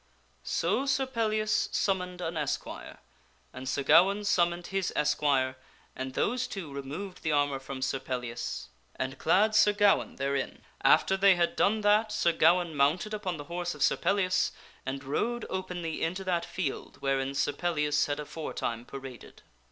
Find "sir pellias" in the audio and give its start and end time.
0.87-1.69, 7.83-8.69, 13.83-14.51, 17.35-18.07